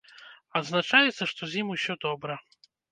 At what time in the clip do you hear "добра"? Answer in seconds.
2.09-2.45